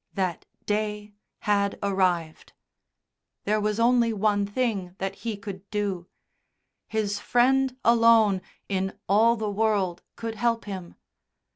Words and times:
That 0.15 0.47
day 0.65 1.13
had 1.41 1.77
arrived. 1.83 2.53
There 3.43 3.61
was 3.61 3.79
only 3.79 4.11
one 4.13 4.47
thing 4.47 4.95
that 4.97 5.17
he 5.17 5.37
could 5.37 5.69
do; 5.69 6.07
his 6.87 7.19
Friend 7.19 7.77
alone 7.85 8.41
in 8.67 8.97
all 9.07 9.35
the 9.35 9.51
world 9.51 10.01
could 10.15 10.33
help 10.33 10.65
him. 10.65 10.95